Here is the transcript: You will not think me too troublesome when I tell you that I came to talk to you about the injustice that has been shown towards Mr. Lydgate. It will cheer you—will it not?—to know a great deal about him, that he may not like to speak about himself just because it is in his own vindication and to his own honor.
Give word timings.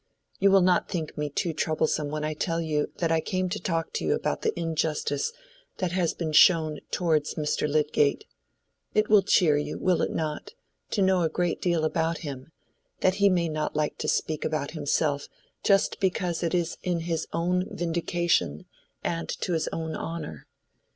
You 0.39 0.49
will 0.49 0.61
not 0.63 0.89
think 0.89 1.15
me 1.15 1.29
too 1.29 1.53
troublesome 1.53 2.07
when 2.09 2.23
I 2.23 2.33
tell 2.33 2.59
you 2.59 2.91
that 2.97 3.11
I 3.11 3.21
came 3.21 3.49
to 3.49 3.59
talk 3.59 3.93
to 3.93 4.03
you 4.03 4.15
about 4.15 4.41
the 4.41 4.51
injustice 4.59 5.31
that 5.77 5.91
has 5.91 6.15
been 6.15 6.31
shown 6.31 6.79
towards 6.89 7.35
Mr. 7.35 7.67
Lydgate. 7.69 8.25
It 8.95 9.09
will 9.09 9.21
cheer 9.21 9.57
you—will 9.57 10.01
it 10.01 10.09
not?—to 10.09 11.01
know 11.03 11.21
a 11.21 11.29
great 11.29 11.61
deal 11.61 11.85
about 11.85 12.17
him, 12.25 12.51
that 13.01 13.13
he 13.21 13.29
may 13.29 13.47
not 13.47 13.75
like 13.75 13.99
to 13.99 14.07
speak 14.07 14.43
about 14.43 14.71
himself 14.71 15.27
just 15.63 15.99
because 15.99 16.41
it 16.41 16.55
is 16.55 16.77
in 16.81 17.01
his 17.01 17.27
own 17.31 17.67
vindication 17.69 18.65
and 19.03 19.29
to 19.29 19.53
his 19.53 19.69
own 19.71 19.95
honor. 19.95 20.47